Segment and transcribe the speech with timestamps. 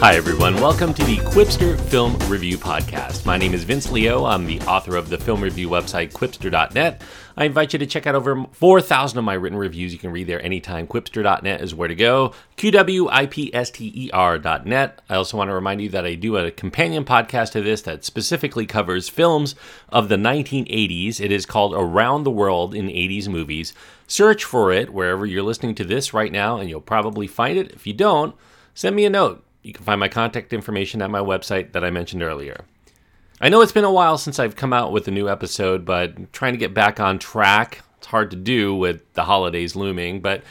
[0.00, 0.54] Hi, everyone.
[0.54, 3.26] Welcome to the Qwipster Film Review Podcast.
[3.26, 4.26] My name is Vince Leo.
[4.26, 7.02] I'm the author of the film review website, qwipster.net.
[7.36, 9.92] I invite you to check out over 4,000 of my written reviews.
[9.92, 10.86] You can read there anytime.
[10.86, 12.32] Qwipster.net is where to go.
[12.58, 15.02] QWIPSTER.net.
[15.08, 18.04] I also want to remind you that I do a companion podcast to this that
[18.04, 19.56] specifically covers films
[19.88, 21.20] of the 1980s.
[21.20, 23.74] It is called Around the World in 80s Movies.
[24.06, 27.72] Search for it wherever you're listening to this right now, and you'll probably find it.
[27.72, 28.36] If you don't,
[28.74, 31.90] send me a note you can find my contact information at my website that I
[31.90, 32.64] mentioned earlier.
[33.38, 36.32] I know it's been a while since I've come out with a new episode, but
[36.32, 37.82] trying to get back on track.
[37.98, 40.42] It's hard to do with the holidays looming, but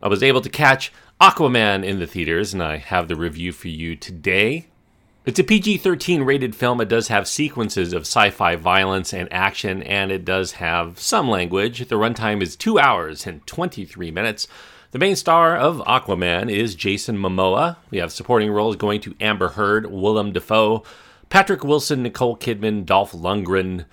[0.00, 3.66] I was able to catch Aquaman in the theaters, and I have the review for
[3.66, 4.68] you today.
[5.24, 6.80] It's a PG 13 rated film.
[6.80, 11.30] It does have sequences of sci fi violence and action, and it does have some
[11.30, 11.86] language.
[11.86, 14.48] The runtime is 2 hours and 23 minutes.
[14.90, 17.76] The main star of Aquaman is Jason Momoa.
[17.92, 20.82] We have supporting roles going to Amber Heard, Willem Dafoe,
[21.28, 23.84] Patrick Wilson, Nicole Kidman, Dolph Lundgren,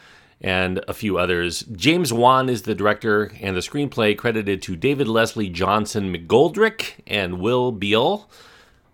[0.41, 1.61] and a few others.
[1.61, 7.39] James Wan is the director, and the screenplay credited to David Leslie Johnson McGoldrick and
[7.39, 8.27] Will Beall.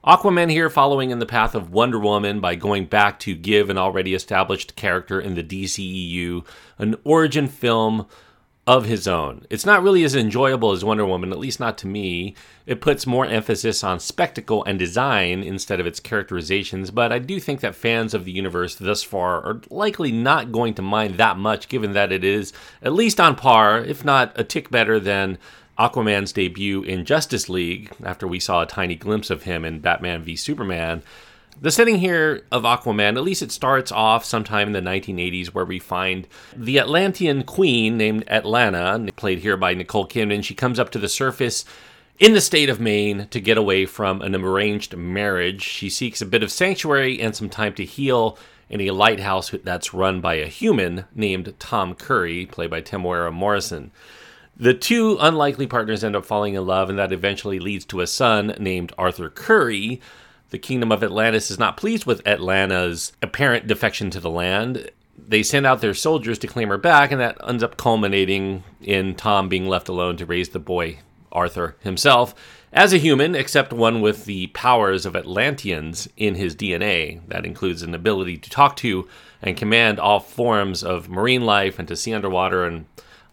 [0.05, 3.77] Aquaman here following in the path of Wonder Woman by going back to give an
[3.79, 6.45] already established character in the DCEU
[6.77, 8.05] an origin film
[8.67, 9.47] of his own.
[9.49, 12.35] It's not really as enjoyable as Wonder Woman, at least not to me.
[12.67, 17.39] It puts more emphasis on spectacle and design instead of its characterizations, but I do
[17.39, 21.37] think that fans of the universe thus far are likely not going to mind that
[21.37, 22.53] much, given that it is
[22.83, 25.39] at least on par, if not a tick better than
[25.77, 30.23] Aquaman's debut in Justice League, after we saw a tiny glimpse of him in Batman
[30.23, 31.03] v Superman.
[31.61, 35.65] The setting here of Aquaman, at least it starts off sometime in the 1980s, where
[35.65, 40.43] we find the Atlantean queen named Atlanna, played here by Nicole Kidman.
[40.43, 41.63] She comes up to the surface
[42.19, 45.61] in the state of Maine to get away from an arranged marriage.
[45.61, 48.37] She seeks a bit of sanctuary and some time to heal
[48.69, 53.91] in a lighthouse that's run by a human named Tom Curry, played by Temuera Morrison.
[54.57, 58.07] The two unlikely partners end up falling in love, and that eventually leads to a
[58.07, 60.01] son named Arthur Curry
[60.55, 64.89] the kingdom of Atlantis is not pleased with Atlanna's apparent defection to the land.
[65.17, 69.15] They send out their soldiers to claim her back, and that ends up culminating in
[69.15, 70.99] Tom being left alone to raise the boy,
[71.31, 72.35] Arthur, himself,
[72.71, 77.19] as a human, except one with the powers of Atlanteans in his DNA.
[77.27, 79.07] That includes an ability to talk to
[79.41, 82.85] and command all forms of marine life and to see underwater and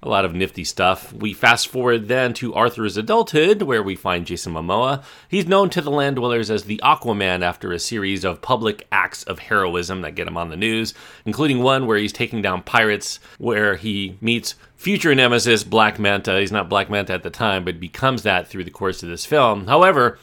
[0.03, 1.13] a lot of nifty stuff.
[1.13, 5.05] We fast forward then to Arthur's adulthood, where we find Jason Momoa.
[5.29, 9.23] He's known to the land dwellers as the Aquaman after a series of public acts
[9.25, 10.93] of heroism that get him on the news,
[11.25, 16.41] including one where he's taking down pirates, where he meets future nemesis Black Manta.
[16.41, 19.25] He's not Black Manta at the time, but becomes that through the course of this
[19.25, 19.69] film.
[19.69, 20.19] However,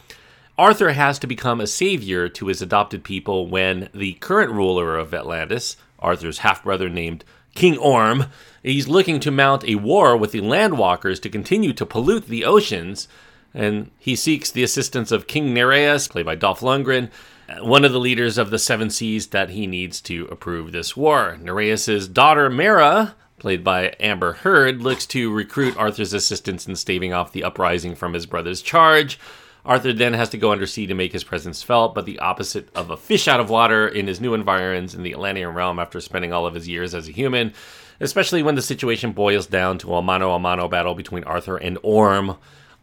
[0.57, 5.13] Arthur has to become a savior to his adopted people when the current ruler of
[5.13, 7.23] Atlantis, Arthur's half brother named
[7.59, 8.27] King Orm,
[8.63, 13.09] he's looking to mount a war with the landwalkers to continue to pollute the oceans.
[13.53, 17.09] And he seeks the assistance of King Nereus, played by Dolph Lundgren,
[17.49, 20.95] uh, one of the leaders of the Seven Seas that he needs to approve this
[20.95, 21.37] war.
[21.41, 27.33] Nereus's daughter, Mera, played by Amber Heard, looks to recruit Arthur's assistance in staving off
[27.33, 29.19] the uprising from his brother's charge.
[29.65, 32.89] Arthur then has to go undersea to make his presence felt, but the opposite of
[32.89, 36.31] a fish out of water in his new environs in the Atlantean realm after spending
[36.31, 37.53] all of his years as a human
[37.99, 41.77] especially when the situation boils down to a mano a mano battle between Arthur and
[41.83, 42.37] Orm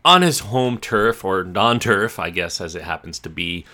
[0.04, 3.64] on his home turf, or non turf, I guess, as it happens to be,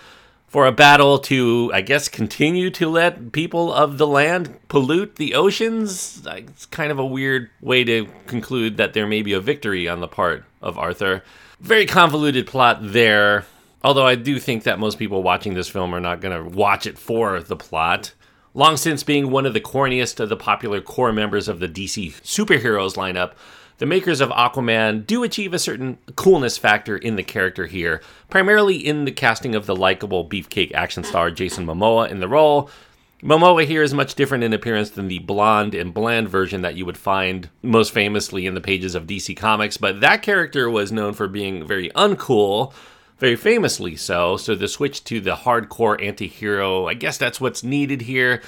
[0.47, 5.35] for a battle to, I guess, continue to let people of the land pollute the
[5.35, 6.25] oceans.
[6.25, 9.99] It's kind of a weird way to conclude that there may be a victory on
[9.99, 11.23] the part of Arthur.
[11.59, 13.45] Very convoluted plot there.
[13.83, 16.87] Although I do think that most people watching this film are not going to watch
[16.87, 18.13] it for the plot.
[18.53, 22.13] Long since being one of the corniest of the popular core members of the DC
[22.21, 23.33] superheroes lineup,
[23.79, 28.75] the makers of Aquaman do achieve a certain coolness factor in the character here, primarily
[28.75, 32.69] in the casting of the likable beefcake action star Jason Momoa in the role.
[33.23, 36.85] Momoa here is much different in appearance than the blonde and bland version that you
[36.85, 41.13] would find most famously in the pages of DC Comics, but that character was known
[41.13, 42.73] for being very uncool
[43.19, 44.35] very famously so.
[44.35, 48.41] So the switch to the hardcore anti hero, I guess that's what's needed here.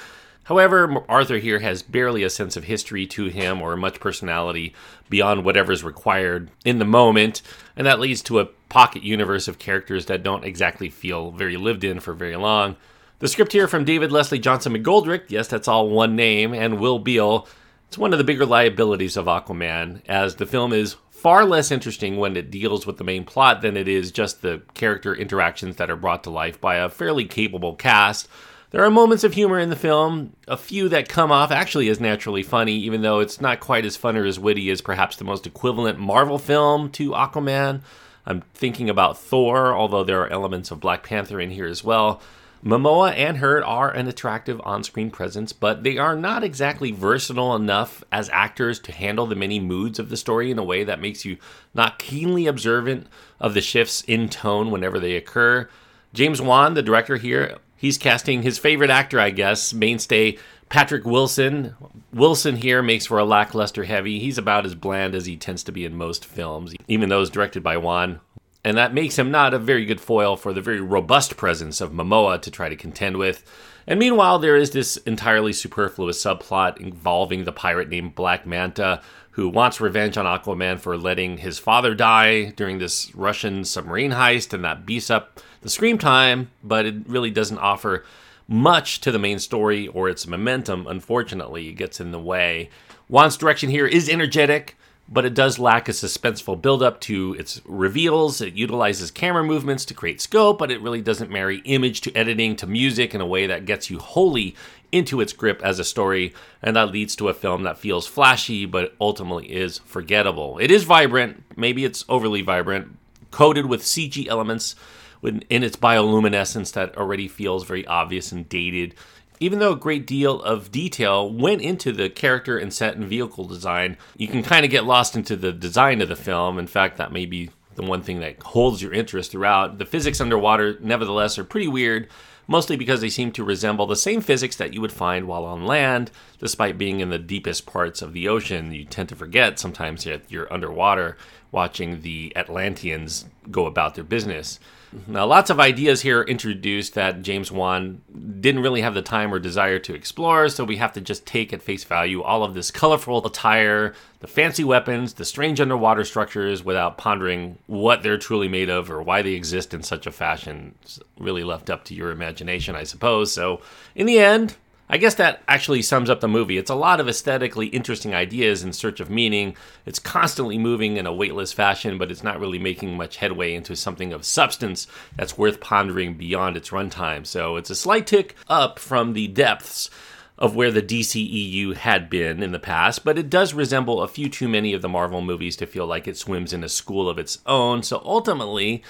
[0.44, 4.74] However, Arthur here has barely a sense of history to him or much personality
[5.08, 7.40] beyond whatever's required in the moment,
[7.74, 11.82] and that leads to a pocket universe of characters that don't exactly feel very lived
[11.82, 12.76] in for very long.
[13.18, 16.98] The script here from David Leslie Johnson McGoldrick, yes, that's all one name, and Will
[16.98, 17.48] Beall.
[17.88, 22.18] It's one of the bigger liabilities of Aquaman, as the film is far less interesting
[22.18, 25.88] when it deals with the main plot than it is just the character interactions that
[25.88, 28.28] are brought to life by a fairly capable cast.
[28.70, 31.98] There are moments of humor in the film, a few that come off actually as
[31.98, 35.24] naturally funny, even though it's not quite as fun or as witty as perhaps the
[35.24, 37.80] most equivalent Marvel film to Aquaman.
[38.26, 42.20] I'm thinking about Thor, although there are elements of Black Panther in here as well.
[42.64, 47.54] Momoa and Heard are an attractive on screen presence, but they are not exactly versatile
[47.54, 51.00] enough as actors to handle the many moods of the story in a way that
[51.00, 51.36] makes you
[51.74, 53.06] not keenly observant
[53.38, 55.68] of the shifts in tone whenever they occur.
[56.12, 60.38] James Wan, the director here, he's casting his favorite actor, I guess, mainstay
[60.68, 61.76] Patrick Wilson.
[62.12, 64.18] Wilson here makes for a lackluster heavy.
[64.18, 67.62] He's about as bland as he tends to be in most films, even those directed
[67.62, 68.20] by Wan
[68.66, 71.92] and that makes him not a very good foil for the very robust presence of
[71.92, 73.44] Momoa to try to contend with.
[73.86, 79.48] And meanwhile, there is this entirely superfluous subplot involving the pirate named Black Manta, who
[79.48, 84.64] wants revenge on Aquaman for letting his father die during this Russian submarine heist, and
[84.64, 88.04] that beats up the screen time, but it really doesn't offer
[88.48, 90.88] much to the main story or its momentum.
[90.88, 92.70] Unfortunately, it gets in the way.
[93.08, 94.76] Wan's direction here is energetic
[95.08, 98.40] but it does lack a suspenseful build-up to its reveals.
[98.40, 102.56] It utilizes camera movements to create scope, but it really doesn't marry image to editing
[102.56, 104.56] to music in a way that gets you wholly
[104.90, 108.66] into its grip as a story, and that leads to a film that feels flashy
[108.66, 110.58] but ultimately is forgettable.
[110.58, 112.96] It is vibrant, maybe it's overly vibrant,
[113.30, 114.74] coated with CG elements
[115.22, 118.94] in its bioluminescence that already feels very obvious and dated
[119.40, 123.44] even though a great deal of detail went into the character and set and vehicle
[123.44, 126.58] design, you can kind of get lost into the design of the film.
[126.58, 129.78] In fact, that may be the one thing that holds your interest throughout.
[129.78, 132.08] The physics underwater, nevertheless, are pretty weird,
[132.46, 135.66] mostly because they seem to resemble the same physics that you would find while on
[135.66, 138.72] land, despite being in the deepest parts of the ocean.
[138.72, 141.16] You tend to forget sometimes that you're underwater
[141.52, 144.58] watching the Atlanteans go about their business.
[144.94, 145.12] Mm-hmm.
[145.12, 148.02] Now, lots of ideas here introduced that James Wan
[148.40, 151.52] didn't really have the time or desire to explore, so we have to just take
[151.52, 156.64] at face value all of this colorful attire, the fancy weapons, the strange underwater structures
[156.64, 160.74] without pondering what they're truly made of or why they exist in such a fashion.
[160.82, 163.32] It's really left up to your imagination, I suppose.
[163.32, 163.60] So,
[163.94, 164.56] in the end,
[164.88, 166.58] I guess that actually sums up the movie.
[166.58, 169.56] It's a lot of aesthetically interesting ideas in search of meaning.
[169.84, 173.74] It's constantly moving in a weightless fashion, but it's not really making much headway into
[173.74, 174.86] something of substance
[175.16, 177.26] that's worth pondering beyond its runtime.
[177.26, 179.90] So it's a slight tick up from the depths
[180.38, 184.28] of where the DCEU had been in the past, but it does resemble a few
[184.28, 187.18] too many of the Marvel movies to feel like it swims in a school of
[187.18, 187.82] its own.
[187.82, 188.84] So ultimately,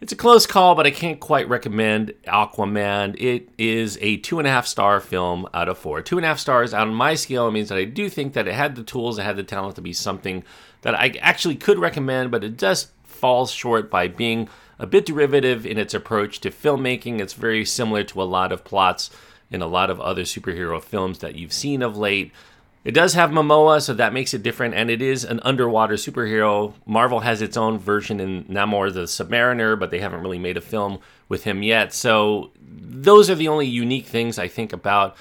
[0.00, 3.16] it's a close call, but I can't quite recommend Aquaman.
[3.18, 6.02] It is a two and a half star film out of four.
[6.02, 8.48] Two and a half stars out on my scale means that I do think that
[8.48, 10.44] it had the tools, it had the talent to be something
[10.82, 14.48] that I actually could recommend, but it just falls short by being
[14.78, 17.20] a bit derivative in its approach to filmmaking.
[17.20, 19.10] It's very similar to a lot of plots
[19.50, 22.32] in a lot of other superhero films that you've seen of late.
[22.84, 26.74] It does have Momoa, so that makes it different, and it is an underwater superhero.
[26.84, 30.60] Marvel has its own version in Namor the Submariner, but they haven't really made a
[30.60, 30.98] film
[31.28, 31.94] with him yet.
[31.94, 35.16] So those are the only unique things I think about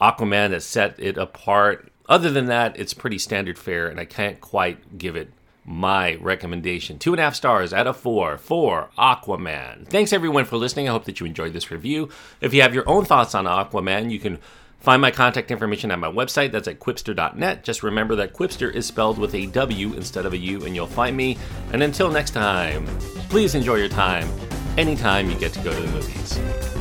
[0.00, 1.88] Aquaman that set it apart.
[2.08, 5.30] Other than that, it's pretty standard fare, and I can't quite give it
[5.64, 6.98] my recommendation.
[6.98, 9.86] Two and a half stars out of four for Aquaman.
[9.86, 10.88] Thanks everyone for listening.
[10.88, 12.10] I hope that you enjoyed this review.
[12.40, 14.38] If you have your own thoughts on Aquaman, you can
[14.80, 16.52] Find my contact information at my website.
[16.52, 17.64] That's at qwipster.net.
[17.64, 20.86] Just remember that Qwipster is spelled with a W instead of a U, and you'll
[20.86, 21.38] find me.
[21.72, 22.86] And until next time,
[23.30, 24.28] please enjoy your time
[24.76, 26.73] anytime you get to go to the movies.